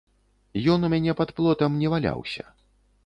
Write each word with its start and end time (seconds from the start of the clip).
Ён 0.75 0.87
у 0.87 0.89
мяне 0.95 1.15
пад 1.19 1.35
плотам 1.41 1.77
не 1.83 1.93
валяўся. 1.95 2.43